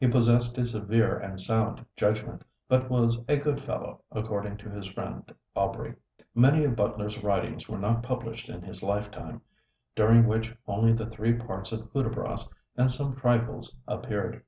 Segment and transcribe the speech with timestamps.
[0.00, 4.88] He possessed a severe and sound judgment, but was "a good fellow," according to his
[4.88, 5.94] friend Aubrey.
[6.34, 9.42] Many of Butler's writings were not published in his lifetime,
[9.94, 14.42] during which only the three parts of 'Hudibras' and some trifles appeared.